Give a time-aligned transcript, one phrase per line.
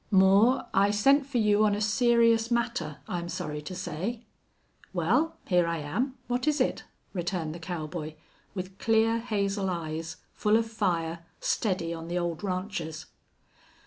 [0.09, 4.23] "Moore, I sent for you on a serious matter, I'm sorry to say."
[4.93, 6.17] "Well, here I am.
[6.25, 8.15] What is it?" returned the cowboy,
[8.55, 13.05] with clear, hazel eyes, full of fire, steady on the old rancher's.